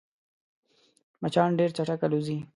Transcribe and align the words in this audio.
مچان 1.21 1.49
ډېر 1.59 1.69
چټک 1.77 2.01
الوزي 2.05 2.37